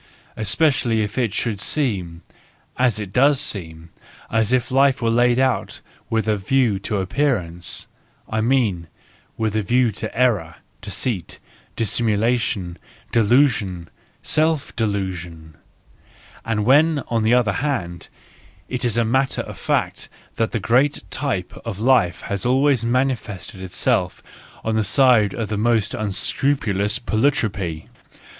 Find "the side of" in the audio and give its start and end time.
24.73-25.49